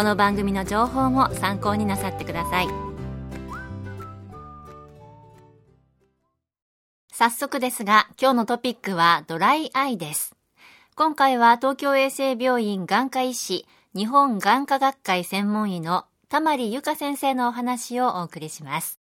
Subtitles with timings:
[0.00, 2.68] この番組の情報も参考になさってください。
[7.12, 10.34] 早速ですが今日のトピックはドライアイです。
[10.94, 18.98] 今回は東京衛生病院眼科医師日本眼科学会専門医の田ま由香先生のお話をお送りします。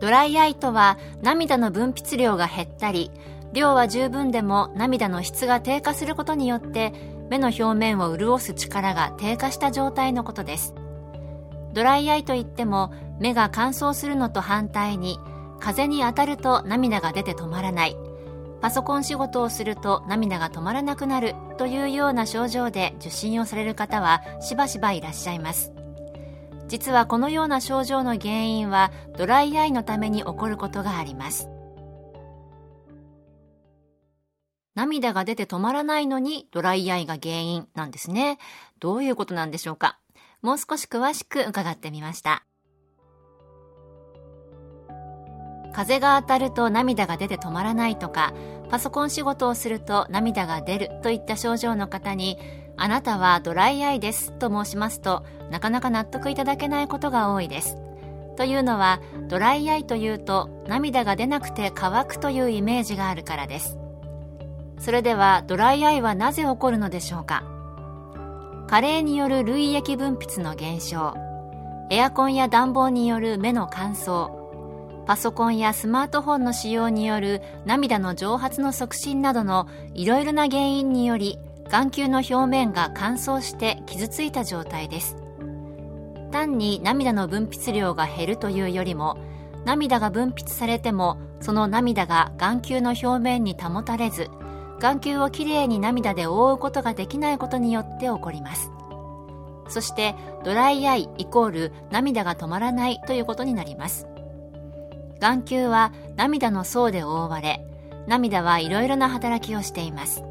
[0.00, 3.10] ドライアイとは涙の分泌量が減ったり
[3.52, 6.92] 量は十分でも涙の質が低下することによって
[7.32, 10.74] 目の表面を潤す力が低下した状態のことです。
[11.72, 15.18] ドライアイといっても目が乾燥するのと反対に
[15.58, 17.96] 風に当たると涙が出て止まらない。
[18.60, 25.72] パソコン仕事をすると涙が止まらなくなるというような症状で受診をされる方はしばしばいらっしゃいます。
[26.68, 31.48] 実はこのような症状の原因はドライアイのために起こることがあります。
[34.74, 38.38] 涙が出て止まらないのにドライアイが原因なんですね。
[38.80, 39.98] どういうことなんでしょうか。
[40.40, 42.44] もう少し詳しく伺ってみました。
[45.72, 48.34] 風が当たると涙が出て止まらないとか
[48.68, 52.38] パソコン仕事をすると涙が出るといった症状の方に
[52.76, 57.76] あなたはドライアイですと申しますとなかなか納得いただけないことが多いです。
[58.36, 63.81] というのはドライアイというと涙が出なくて乾くというイメージがあるからです。
[64.82, 67.44] それではドライアイはなぜ起こるのでしょうか？
[68.66, 71.14] 加齢による涙液分泌の減少
[71.88, 74.30] エアコンや暖房による目の乾燥
[75.06, 81.38] パソコンやスマートフォンの使用による涙の蒸発の促進などのいろいろな原因により
[81.70, 85.16] 眼球の表面が乾燥して傷ついた状態です。
[86.32, 89.16] 単に涙の分泌量が減るというよりも
[89.64, 94.28] 涙が分泌されてもその涙が眼球の表面に保たれず
[94.82, 98.72] 眼球をきれいに涙で覆うことができないことによって起こります。
[99.68, 104.08] そしてドライアイイコール涙が止まらないということになります。
[105.20, 107.64] 眼球は涙の層で覆われ
[108.08, 110.24] 涙はいろいろな働きをしています。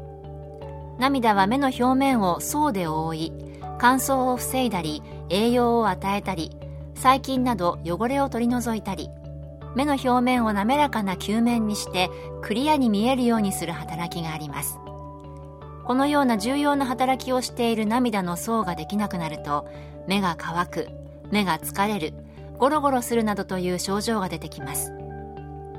[0.98, 3.32] 涙は目の表面を層で覆い
[3.78, 6.50] 乾燥を防いだり栄養を与えたり
[6.94, 9.08] 細菌など汚れを取り除いたり
[9.74, 12.10] 目の表面を滑らかな球面にして
[12.42, 14.78] クリアに見えるようにする働きがあります。
[15.84, 19.66] このような重要な働きをしている涙の層ができなくなると
[20.06, 20.88] 目が乾く
[21.30, 22.14] 目が疲れる
[22.58, 24.92] ゴロゴロするなどという症状が出てきます。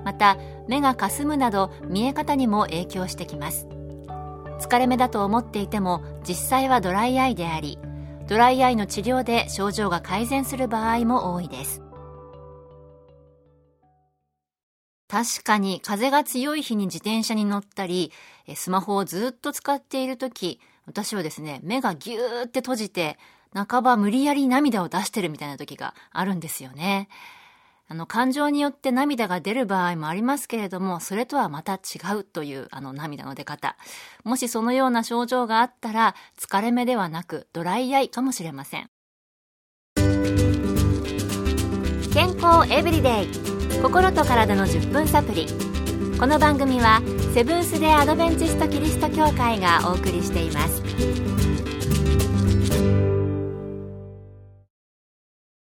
[0.04, 0.38] また
[0.68, 3.68] 目がかすむなど見え方にも影響してきます。
[4.60, 7.80] 疲れ目だと思っていても実際はドライアイであり
[8.28, 11.82] ドライアイの治療で症状が改善する場合も多いです。
[15.14, 18.12] 確かに風が強い日に自転車に乗ったり
[18.56, 23.20] スマホをずっと使っている時私はですね目がギューって閉じて
[23.54, 27.10] 半ば無理やり涙を出してるみたいな時があるんですよね
[27.90, 33.76] あの、感情によって涙が出る場合もありますけれども、それとはまた違うという、あの、涙の出方。
[34.24, 38.90] もしそのような症状があったら、疲れ目ではなく、ドライアイかもしれません。
[42.14, 43.63] 健康エブリデイ。
[43.84, 45.46] 心と体の10分サプリ。
[46.18, 47.02] この番組は、
[47.34, 50.82] セブンス・デ・アドベンチスト・キリスト教会がお送りしています。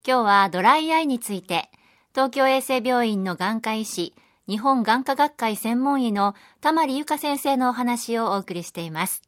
[0.04, 1.70] 今日はドライアイについて、
[2.12, 4.14] 東京衛生病院の眼科医師、
[4.48, 9.22] 日本眼科学会専門医の田ま由香先生のお話をお送りしています。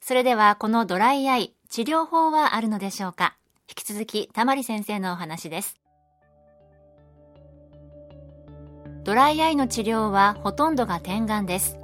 [0.00, 3.36] それではこのドライアイ、治療法はあるのでしょうか？
[3.68, 5.77] 引き続き田ま先生のお話です。
[9.08, 11.78] ドライアイの治療はほとんどが点眼です。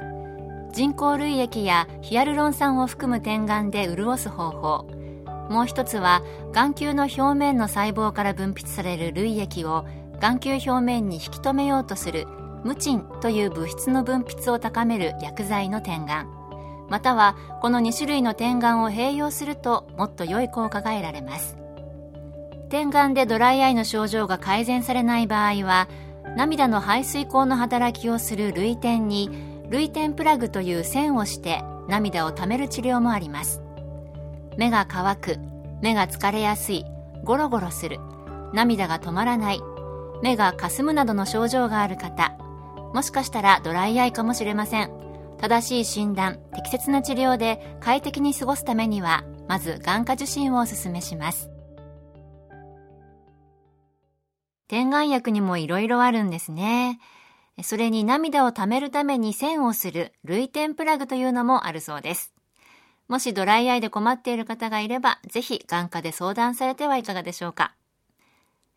[0.75, 4.87] 人工涙液やヒアルロン酸を含む点眼で潤す方法、
[5.49, 6.21] もう一つは
[6.53, 9.87] 眼球の表面の細胞から分泌される涙液を
[10.21, 12.27] 眼球表面に引き止めようとする
[12.63, 16.29] ムチンという物質の分泌を高める薬剤の点眼。
[16.91, 21.57] またはこの2種類の点眼を併用するともっと良い効果が得られます。
[22.69, 25.89] 点眼でドライアイの症状が改善されない場合は
[26.37, 29.31] 涙の排水口の働きをする涙点に
[29.71, 33.63] 涙点プラグという線をして涙をためる治療もあります。
[34.57, 35.37] 目が乾く
[35.81, 36.85] 目が疲れやすい
[37.25, 37.99] ゴロゴロする
[38.53, 39.61] 涙が止まらない
[40.23, 42.37] 目がかすむなどの症状がある方
[42.95, 44.91] もしかしたらドライアイかもしれません。
[45.41, 51.54] 正しい診断適切な治療で快適に過ごすためにはまず眼科受診をお勧めします。
[54.69, 56.99] 点眼薬にもいろいろあるんですね
[57.63, 62.35] それに涙を溜めるために線をする涙点プラグというのもあるそうです
[63.09, 67.75] もしドライアイで困っている方がいれば、ぜひ眼科で相談されてはいかがでしょうか。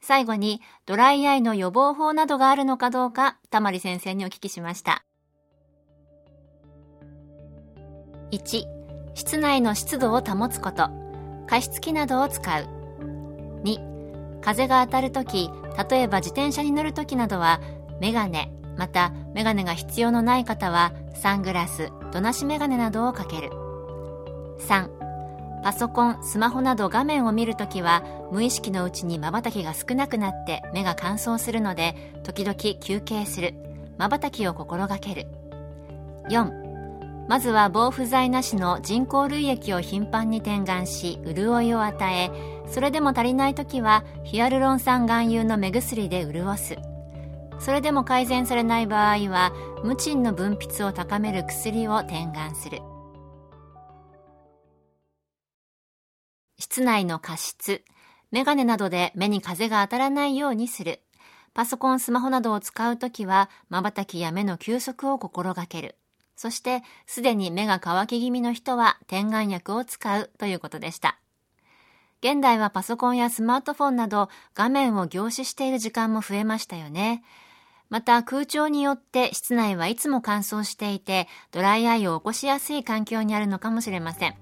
[0.02, 5.04] 最後に、ドライアイの予防法などがあるのかどうか、たまり先生にお聞きしました。
[8.32, 8.66] 1、
[9.16, 10.90] 室内の湿度を保つこと。
[11.48, 12.77] 加湿器などを使う。
[14.48, 15.52] 風が当たるとき、
[15.90, 17.60] 例えば自転車に乗るときなどは、
[18.00, 23.50] メガネ、またメガネが必要のない方は、サングラス、土なしメガネなどをかける。
[24.60, 24.88] 3
[25.64, 33.54] パソコンスマホなど画面を見るときは無意識のうちにまばたきが少なくなって目が乾燥するので時々休憩する
[33.98, 35.28] まばたきを心がける
[36.30, 36.68] 4
[37.28, 42.32] まずは防腐剤なしの人工涙液を頻繁に点眼し潤いを与え
[42.70, 46.78] それでも足りない時はヒアルロン酸含有の目薬で潤す
[47.60, 49.52] それでも改善されない場合は
[49.84, 52.82] ムチンの分泌を高める薬を点眼する
[56.60, 57.84] 室内の加湿、
[58.32, 61.02] メガネなどで目に風が当たらないようにする。
[61.54, 65.96] パソコン、スマホなどを使うときは、瞬きや目の休息を心がける。
[66.36, 71.20] そして、すでに目が乾き気味の人は、点眼薬を使うということでした。
[72.24, 77.24] 現代はパソコンやスマートフォンなど画面を凝視している時間も増えましたよね。
[77.90, 84.36] また空調によって室内はいつも乾燥していてドライアイを起こしやすい環境にあるのかもしれません。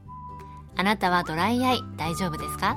[0.78, 2.76] あなたはドライアイ大丈夫ですか？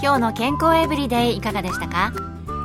[0.00, 2.12] 今日の健康エブリデイいかがでしたか？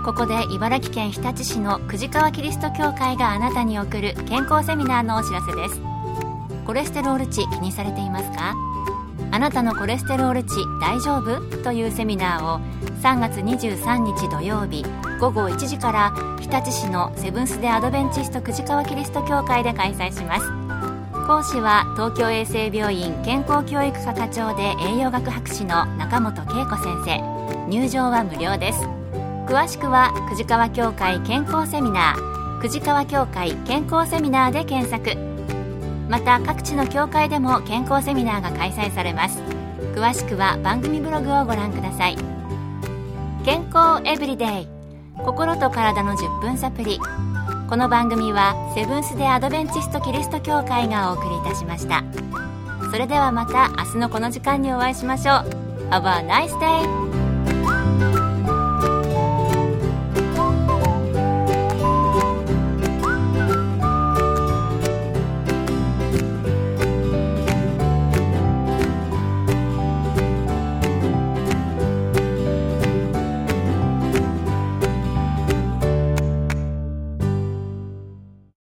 [0.05, 5.79] ここで茨城県日立市の久慈川キリスト教会があなたに送る健康セミナーのお知らせです
[6.65, 8.55] コレステロール値気にされていますか？
[9.31, 11.39] あなたのコレステロール値大丈夫？
[11.63, 12.59] というセミナーを
[13.01, 14.83] 3月23日土曜日
[15.19, 20.45] 午後1時から日立市のセブンス・デ・アドベンチスト久慈川キリスト教会で開催します。
[21.27, 27.67] 講師は東京衛生病院健康教育科課長で栄養学博士の中本恵子先生。
[27.69, 28.79] 入場は無料です。
[29.45, 32.61] 詳しくは久慈川協会健康セミナー。
[32.63, 35.28] 久慈川協会健康セミナーで検索。
[36.09, 39.39] また各地の協会でも健康セミナーが開催されます。
[39.95, 42.17] 詳しくは番組ブログをご覧ください。
[43.45, 44.67] 健康エブリデイ。
[45.23, 46.97] 心と体の10分サプリ
[47.69, 52.03] この番組はセブンス・デ・アドベンチスト・キリスト教会がお送りいたしました。
[52.89, 55.35] それではまた明日のこの時間にお会いしましょう。
[55.91, 57.28] Have a nice day!